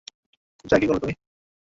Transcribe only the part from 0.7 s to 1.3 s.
এ কী করলে তুমি?